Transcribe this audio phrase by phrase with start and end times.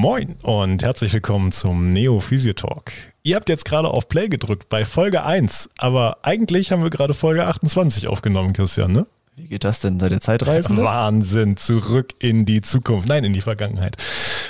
[0.00, 2.90] Moin und herzlich willkommen zum Neo Physio Talk.
[3.22, 7.12] Ihr habt jetzt gerade auf Play gedrückt bei Folge 1, aber eigentlich haben wir gerade
[7.12, 9.06] Folge 28 aufgenommen, Christian, ne?
[9.36, 10.00] Wie geht das denn?
[10.00, 10.82] Seid ihr Zeitreisende?
[10.84, 13.10] Wahnsinn, zurück in die Zukunft.
[13.10, 13.98] Nein, in die Vergangenheit.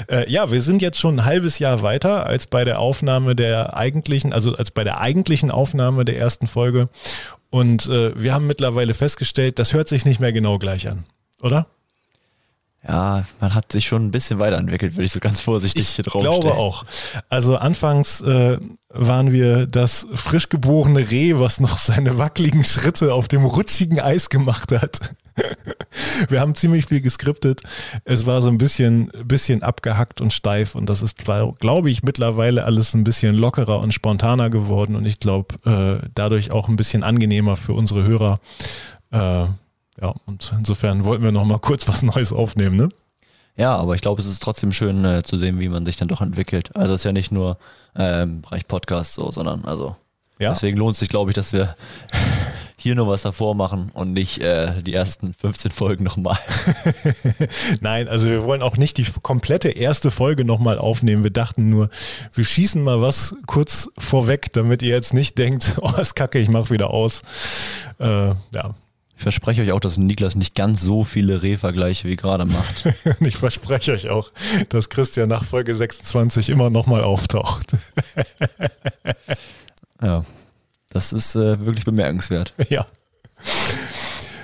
[0.09, 3.77] Äh, ja, wir sind jetzt schon ein halbes Jahr weiter als bei der Aufnahme der
[3.77, 6.89] eigentlichen, also als bei der eigentlichen Aufnahme der ersten Folge.
[7.51, 11.07] Und äh, wir haben mittlerweile festgestellt, das hört sich nicht mehr genau gleich an,
[11.43, 11.67] oder?
[12.87, 16.05] Ja, man hat sich schon ein bisschen weiterentwickelt, würde ich so ganz vorsichtig ich hier
[16.05, 16.57] drauf Ich glaube stellen.
[16.57, 16.85] auch.
[17.29, 23.29] Also anfangs äh, waren wir das frisch geborene Reh, was noch seine wackeligen Schritte auf
[23.29, 24.98] dem rutschigen Eis gemacht hat.
[26.29, 27.61] wir haben ziemlich viel geskriptet.
[28.05, 32.65] Es war so ein bisschen, bisschen abgehackt und steif und das ist, glaube ich, mittlerweile
[32.65, 35.55] alles ein bisschen lockerer und spontaner geworden und ich glaube,
[36.02, 38.41] äh, dadurch auch ein bisschen angenehmer für unsere Hörer.
[39.10, 39.47] Äh,
[40.00, 42.88] ja, und insofern wollten wir noch mal kurz was Neues aufnehmen, ne?
[43.56, 46.09] Ja, aber ich glaube, es ist trotzdem schön äh, zu sehen, wie man sich dann
[46.09, 46.74] doch entwickelt.
[46.74, 47.59] Also es ist ja nicht nur
[47.95, 49.96] ähm, Bereich Podcast so, sondern also
[50.38, 50.51] ja.
[50.51, 51.74] deswegen lohnt es sich, glaube ich, dass wir
[52.76, 56.38] hier nur was davor machen und nicht äh, die ersten 15 Folgen nochmal.
[57.80, 61.23] Nein, also wir wollen auch nicht die komplette erste Folge nochmal aufnehmen.
[61.23, 61.90] Wir dachten nur,
[62.32, 66.48] wir schießen mal was kurz vorweg, damit ihr jetzt nicht denkt, oh, ist kacke, ich
[66.48, 67.20] mach wieder aus.
[67.98, 68.75] Äh, ja,
[69.21, 72.84] ich verspreche euch auch, dass Niklas nicht ganz so viele Rehvergleiche wie gerade macht.
[73.21, 74.32] Ich verspreche euch auch,
[74.71, 77.66] dass Christian nach Folge 26 immer nochmal auftaucht.
[80.03, 80.25] ja,
[80.88, 82.54] das ist äh, wirklich bemerkenswert.
[82.71, 82.87] Ja.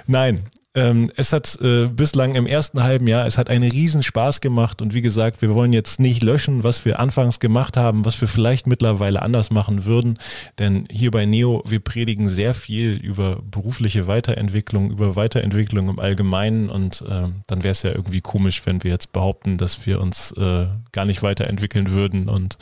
[0.07, 0.43] Nein,
[0.77, 4.83] ähm, es hat äh, bislang im ersten halben Jahr, es hat einen riesen Spaß gemacht
[4.83, 8.29] und wie gesagt, wir wollen jetzt nicht löschen, was wir anfangs gemacht haben, was wir
[8.29, 10.19] vielleicht mittlerweile anders machen würden,
[10.59, 16.69] denn hier bei Neo, wir predigen sehr viel über berufliche Weiterentwicklung, über Weiterentwicklung im Allgemeinen
[16.69, 20.33] und äh, dann wäre es ja irgendwie komisch, wenn wir jetzt behaupten, dass wir uns
[20.33, 22.59] äh, gar nicht weiterentwickeln würden und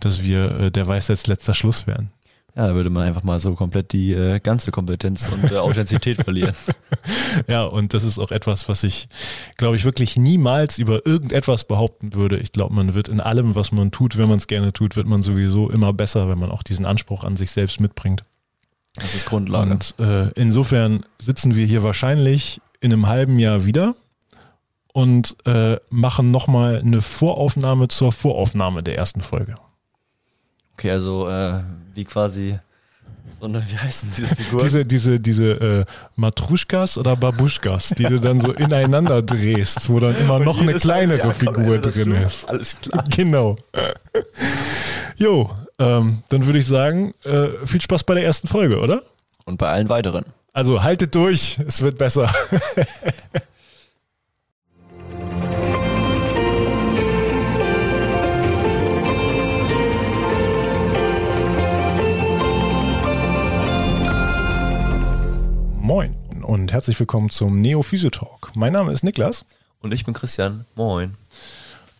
[0.00, 2.10] dass wir äh, der Weisheits letzter Schluss wären.
[2.56, 6.22] Ja, da würde man einfach mal so komplett die äh, ganze Kompetenz und äh, Authentizität
[6.22, 6.54] verlieren.
[7.48, 9.08] Ja, und das ist auch etwas, was ich,
[9.56, 12.38] glaube ich, wirklich niemals über irgendetwas behaupten würde.
[12.38, 15.06] Ich glaube, man wird in allem, was man tut, wenn man es gerne tut, wird
[15.08, 18.24] man sowieso immer besser, wenn man auch diesen Anspruch an sich selbst mitbringt.
[18.94, 19.72] Das ist Grundlage.
[19.72, 23.94] Und äh, insofern sitzen wir hier wahrscheinlich in einem halben Jahr wieder
[24.92, 29.56] und äh, machen nochmal eine Voraufnahme zur Voraufnahme der ersten Folge.
[30.74, 31.60] Okay, also äh,
[31.94, 32.58] wie quasi
[33.30, 34.64] so eine, wie heißen diese Figuren?
[34.64, 35.84] Diese, diese, diese äh,
[36.16, 41.32] Matruschkas oder Babuschkas, die du dann so ineinander drehst, wo dann immer noch eine kleinere
[41.32, 42.48] Figur drin ist.
[42.48, 43.04] Alles klar.
[43.10, 43.56] Genau.
[45.16, 49.02] Jo, ähm, dann würde ich sagen, äh, viel Spaß bei der ersten Folge, oder?
[49.44, 50.24] Und bei allen weiteren.
[50.52, 52.32] Also haltet durch, es wird besser.
[65.84, 68.52] Moin und herzlich willkommen zum Neo Physio Talk.
[68.54, 69.44] Mein Name ist Niklas.
[69.82, 70.64] Und ich bin Christian.
[70.76, 71.12] Moin.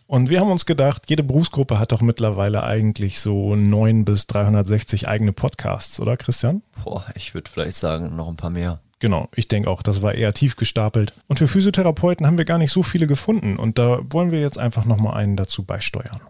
[0.07, 5.07] Und wir haben uns gedacht, jede Berufsgruppe hat doch mittlerweile eigentlich so 9 bis 360
[5.07, 6.63] eigene Podcasts, oder Christian?
[6.83, 8.79] Boah, ich würde vielleicht sagen, noch ein paar mehr.
[8.97, 11.13] Genau, ich denke auch, das war eher tief gestapelt.
[11.27, 13.55] Und für Physiotherapeuten haben wir gar nicht so viele gefunden.
[13.55, 16.21] Und da wollen wir jetzt einfach nochmal einen dazu beisteuern.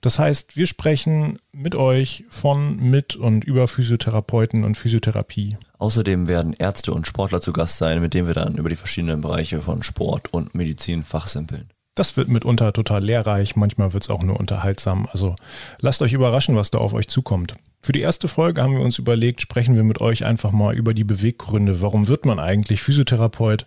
[0.00, 5.58] Das heißt, wir sprechen mit euch von, mit und über Physiotherapeuten und Physiotherapie.
[5.78, 9.20] Außerdem werden Ärzte und Sportler zu Gast sein, mit denen wir dann über die verschiedenen
[9.20, 11.70] Bereiche von Sport und Medizin fachsimpeln.
[11.94, 15.06] Das wird mitunter total lehrreich, manchmal wird es auch nur unterhaltsam.
[15.12, 15.34] Also
[15.80, 17.56] lasst euch überraschen, was da auf euch zukommt.
[17.82, 20.94] Für die erste Folge haben wir uns überlegt, sprechen wir mit euch einfach mal über
[20.94, 21.82] die Beweggründe.
[21.82, 23.66] Warum wird man eigentlich Physiotherapeut?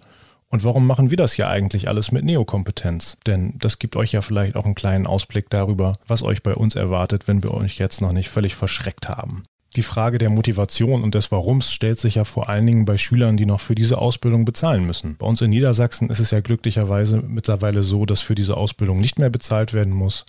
[0.53, 3.17] Und warum machen wir das hier eigentlich alles mit Neokompetenz?
[3.25, 6.75] Denn das gibt euch ja vielleicht auch einen kleinen Ausblick darüber, was euch bei uns
[6.75, 9.45] erwartet, wenn wir euch jetzt noch nicht völlig verschreckt haben.
[9.75, 13.35] Die Frage der Motivation und des Warums stellt sich ja vor allen Dingen bei Schülern,
[13.35, 15.15] die noch für diese Ausbildung bezahlen müssen.
[15.17, 19.17] Bei uns in Niedersachsen ist es ja glücklicherweise mittlerweile so, dass für diese Ausbildung nicht
[19.17, 20.23] mehr bezahlt werden muss.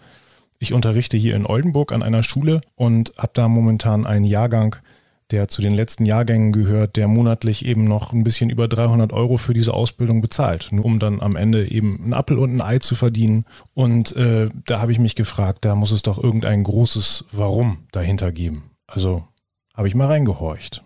[0.59, 4.77] Ich unterrichte hier in Oldenburg an einer Schule und habe da momentan einen Jahrgang,
[5.31, 9.37] der zu den letzten Jahrgängen gehört, der monatlich eben noch ein bisschen über 300 Euro
[9.37, 12.79] für diese Ausbildung bezahlt, nur um dann am Ende eben einen Appel und ein Ei
[12.79, 13.45] zu verdienen.
[13.73, 18.33] Und äh, da habe ich mich gefragt, da muss es doch irgendein großes Warum dahinter
[18.33, 18.71] geben.
[18.87, 19.25] Also
[19.75, 20.85] habe ich mal reingehorcht.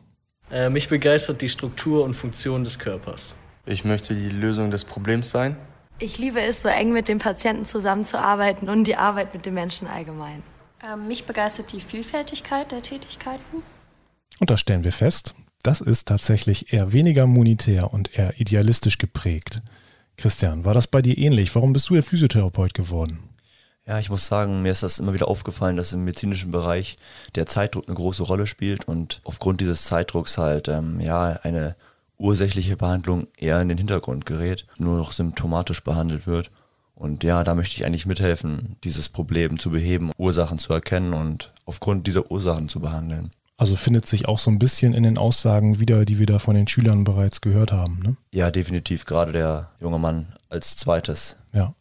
[0.51, 3.35] Äh, mich begeistert die Struktur und Funktion des Körpers.
[3.67, 5.57] Ich möchte die Lösung des Problems sein.
[5.99, 9.89] Ich liebe es, so eng mit dem Patienten zusammenzuarbeiten und die Arbeit mit den Menschen
[9.89, 10.43] allgemein.
[10.83, 13.63] Ähm, mich begeistert die Vielfältigkeit der Tätigkeiten.
[14.41, 19.63] Und da stellen wir fest, das ist tatsächlich eher weniger monetär und eher idealistisch geprägt.
[20.17, 21.55] Christian, war das bei dir ähnlich?
[21.55, 23.21] Warum bist du der Physiotherapeut geworden?
[23.87, 26.97] Ja, ich muss sagen, mir ist das immer wieder aufgefallen, dass im medizinischen Bereich
[27.37, 31.75] der Zeitdruck eine große Rolle spielt und aufgrund dieses Zeitdrucks halt ähm, ja eine
[32.19, 36.51] ursächliche Behandlung eher in den Hintergrund gerät, nur noch symptomatisch behandelt wird.
[36.95, 41.53] Und ja, da möchte ich eigentlich mithelfen, dieses Problem zu beheben, Ursachen zu erkennen und
[41.65, 43.31] aufgrund dieser Ursachen zu behandeln.
[43.61, 46.55] Also findet sich auch so ein bisschen in den Aussagen wieder, die wir da von
[46.55, 48.01] den Schülern bereits gehört haben.
[48.05, 48.17] Ne?
[48.33, 49.05] Ja, definitiv.
[49.05, 51.37] Gerade der junge Mann als zweites.
[51.53, 51.75] Ja.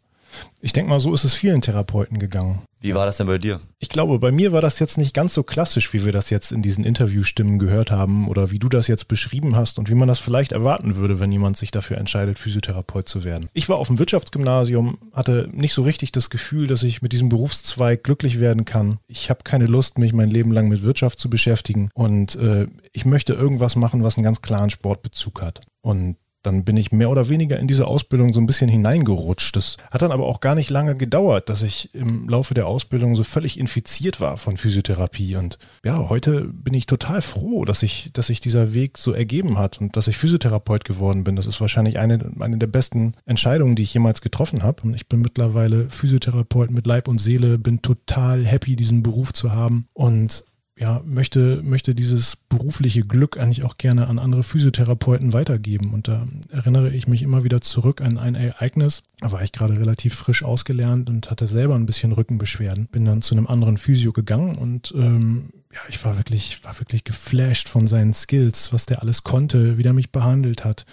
[0.59, 2.63] Ich denke mal, so ist es vielen Therapeuten gegangen.
[2.79, 3.59] Wie war das denn bei dir?
[3.79, 6.51] Ich glaube, bei mir war das jetzt nicht ganz so klassisch, wie wir das jetzt
[6.51, 10.07] in diesen Interviewstimmen gehört haben oder wie du das jetzt beschrieben hast und wie man
[10.07, 13.49] das vielleicht erwarten würde, wenn jemand sich dafür entscheidet, Physiotherapeut zu werden.
[13.53, 17.29] Ich war auf dem Wirtschaftsgymnasium, hatte nicht so richtig das Gefühl, dass ich mit diesem
[17.29, 18.99] Berufszweig glücklich werden kann.
[19.07, 23.05] Ich habe keine Lust, mich mein Leben lang mit Wirtschaft zu beschäftigen und äh, ich
[23.05, 25.61] möchte irgendwas machen, was einen ganz klaren Sportbezug hat.
[25.81, 26.17] Und
[26.47, 29.55] dann bin ich mehr oder weniger in diese Ausbildung so ein bisschen hineingerutscht.
[29.55, 33.15] Das hat dann aber auch gar nicht lange gedauert, dass ich im Laufe der Ausbildung
[33.15, 35.35] so völlig infiziert war von Physiotherapie.
[35.35, 39.57] Und ja, heute bin ich total froh, dass sich dass ich dieser Weg so ergeben
[39.57, 41.35] hat und dass ich Physiotherapeut geworden bin.
[41.35, 44.83] Das ist wahrscheinlich eine, eine der besten Entscheidungen, die ich jemals getroffen habe.
[44.83, 49.51] Und ich bin mittlerweile Physiotherapeut mit Leib und Seele, bin total happy, diesen Beruf zu
[49.51, 49.87] haben.
[49.93, 50.45] Und
[50.79, 55.93] ja, möchte, möchte dieses berufliche Glück eigentlich auch gerne an andere Physiotherapeuten weitergeben.
[55.93, 59.01] Und da erinnere ich mich immer wieder zurück an ein Ereignis.
[59.19, 62.87] Da war ich gerade relativ frisch ausgelernt und hatte selber ein bisschen Rückenbeschwerden.
[62.87, 67.03] Bin dann zu einem anderen Physio gegangen und ähm, ja, ich war wirklich, war wirklich
[67.03, 70.85] geflasht von seinen Skills, was der alles konnte, wie der mich behandelt hat.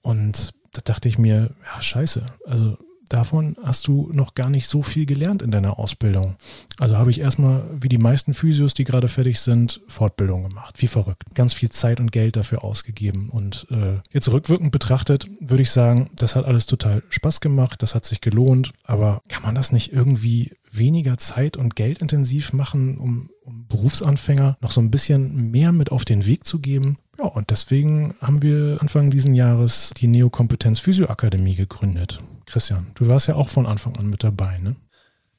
[0.00, 2.24] Und da dachte ich mir, ja, scheiße.
[2.46, 2.78] Also
[3.10, 6.36] davon hast du noch gar nicht so viel gelernt in deiner Ausbildung.
[6.78, 10.76] Also habe ich erstmal, wie die meisten Physios, die gerade fertig sind, Fortbildung gemacht.
[10.78, 11.24] Wie verrückt.
[11.34, 13.28] Ganz viel Zeit und Geld dafür ausgegeben.
[13.28, 17.94] Und äh, jetzt rückwirkend betrachtet, würde ich sagen, das hat alles total Spaß gemacht, das
[17.94, 18.72] hat sich gelohnt.
[18.84, 24.70] Aber kann man das nicht irgendwie weniger Zeit und geldintensiv machen, um, um Berufsanfänger noch
[24.70, 26.98] so ein bisschen mehr mit auf den Weg zu geben?
[27.18, 32.20] Ja, und deswegen haben wir Anfang diesen Jahres die Neokompetenz Physioakademie gegründet.
[32.50, 34.76] Christian, du warst ja auch von Anfang an mit dabei, ne?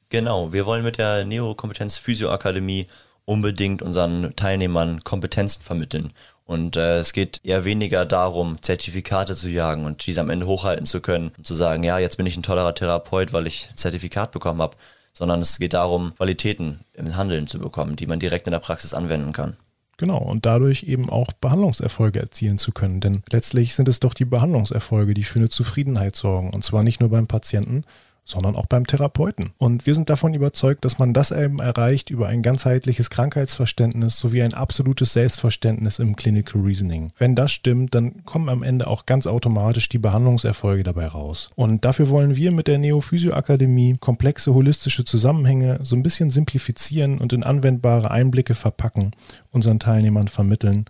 [0.08, 2.86] Genau, wir wollen mit der Neokompetenz Physioakademie
[3.24, 6.12] unbedingt unseren Teilnehmern Kompetenzen vermitteln.
[6.44, 10.86] Und äh, es geht eher weniger darum, Zertifikate zu jagen und diese am Ende hochhalten
[10.86, 13.76] zu können und zu sagen, ja, jetzt bin ich ein tollerer Therapeut, weil ich ein
[13.76, 14.76] Zertifikat bekommen habe,
[15.12, 18.92] sondern es geht darum, Qualitäten im Handeln zu bekommen, die man direkt in der Praxis
[18.92, 19.56] anwenden kann.
[19.98, 23.00] Genau, und dadurch eben auch Behandlungserfolge erzielen zu können.
[23.00, 26.50] Denn letztlich sind es doch die Behandlungserfolge, die für eine Zufriedenheit sorgen.
[26.50, 27.84] Und zwar nicht nur beim Patienten,
[28.24, 29.50] sondern auch beim Therapeuten.
[29.58, 34.42] Und wir sind davon überzeugt, dass man das eben erreicht über ein ganzheitliches Krankheitsverständnis sowie
[34.42, 37.12] ein absolutes Selbstverständnis im Clinical Reasoning.
[37.18, 41.50] Wenn das stimmt, dann kommen am Ende auch ganz automatisch die Behandlungserfolge dabei raus.
[41.56, 47.18] Und dafür wollen wir mit der Neophysio Akademie komplexe holistische Zusammenhänge so ein bisschen simplifizieren
[47.18, 49.10] und in anwendbare Einblicke verpacken,
[49.50, 50.86] unseren Teilnehmern vermitteln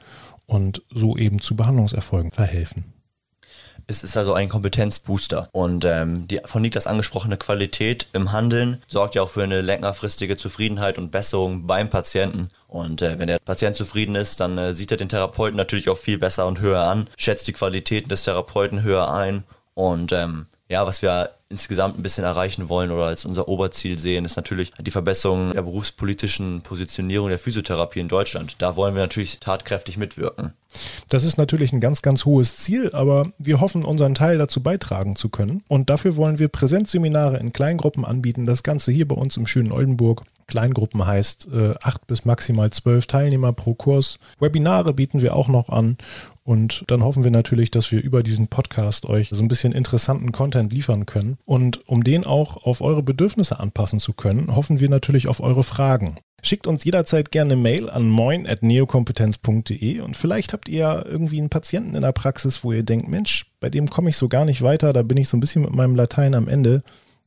[0.46, 2.84] und so eben zu Behandlungserfolgen verhelfen.
[3.92, 5.50] Es ist also ein Kompetenzbooster.
[5.52, 10.38] Und ähm, die von Niklas angesprochene Qualität im Handeln sorgt ja auch für eine längerfristige
[10.38, 12.48] Zufriedenheit und Besserung beim Patienten.
[12.68, 15.98] Und äh, wenn der Patient zufrieden ist, dann äh, sieht er den Therapeuten natürlich auch
[15.98, 19.44] viel besser und höher an, schätzt die Qualitäten des Therapeuten höher ein.
[19.74, 24.24] Und ähm, ja, was wir insgesamt ein bisschen erreichen wollen oder als unser Oberziel sehen,
[24.24, 28.56] ist natürlich die Verbesserung der berufspolitischen Positionierung der Physiotherapie in Deutschland.
[28.58, 30.54] Da wollen wir natürlich tatkräftig mitwirken.
[31.10, 35.14] Das ist natürlich ein ganz, ganz hohes Ziel, aber wir hoffen, unseren Teil dazu beitragen
[35.14, 35.62] zu können.
[35.68, 38.46] Und dafür wollen wir Präsenzseminare in Kleingruppen anbieten.
[38.46, 40.22] Das Ganze hier bei uns im schönen Oldenburg.
[40.52, 44.18] Kleingruppen heißt äh, acht bis maximal zwölf Teilnehmer pro Kurs.
[44.38, 45.96] Webinare bieten wir auch noch an
[46.44, 50.30] und dann hoffen wir natürlich, dass wir über diesen Podcast euch so ein bisschen interessanten
[50.30, 51.38] Content liefern können.
[51.46, 55.64] Und um den auch auf eure Bedürfnisse anpassen zu können, hoffen wir natürlich auf eure
[55.64, 56.16] Fragen.
[56.42, 62.02] Schickt uns jederzeit gerne Mail an moin.neokompetenz.de und vielleicht habt ihr irgendwie einen Patienten in
[62.02, 65.02] der Praxis, wo ihr denkt, Mensch, bei dem komme ich so gar nicht weiter, da
[65.02, 66.82] bin ich so ein bisschen mit meinem Latein am Ende.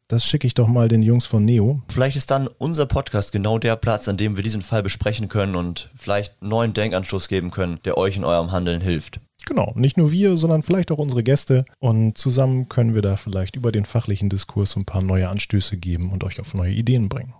[0.07, 1.81] Das schicke ich doch mal den Jungs von Neo.
[1.91, 5.55] Vielleicht ist dann unser Podcast genau der Platz, an dem wir diesen Fall besprechen können
[5.55, 9.19] und vielleicht neuen Denkanstoß geben können, der euch in eurem Handeln hilft.
[9.47, 11.65] Genau, nicht nur wir, sondern vielleicht auch unsere Gäste.
[11.79, 16.11] Und zusammen können wir da vielleicht über den fachlichen Diskurs ein paar neue Anstöße geben
[16.11, 17.33] und euch auf neue Ideen bringen.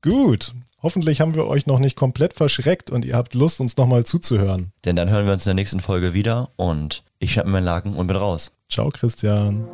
[0.00, 4.04] Gut, hoffentlich haben wir euch noch nicht komplett verschreckt und ihr habt Lust, uns nochmal
[4.04, 4.72] zuzuhören.
[4.84, 7.64] Denn dann hören wir uns in der nächsten Folge wieder und ich schnappe mir meinen
[7.64, 8.52] Laken und bin raus.
[8.70, 9.66] Ciao, Christian.